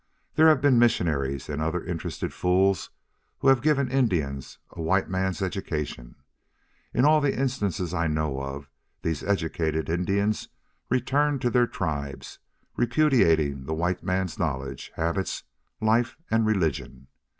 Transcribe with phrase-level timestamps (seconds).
[0.33, 2.89] There have been missionaries and other interested fools
[3.37, 6.15] who have given Indians a white man's education.
[6.91, 8.67] In all the instances I know of,
[9.03, 10.49] these educated Indians
[10.89, 12.39] returned to their tribes,
[12.75, 15.43] repudiating the white man's knowledge, habits,
[15.79, 17.05] life, and religion.